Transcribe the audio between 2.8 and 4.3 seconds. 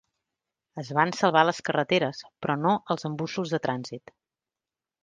els embussos de trànsit.